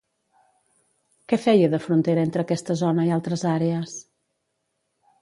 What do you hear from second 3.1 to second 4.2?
i altres àrees?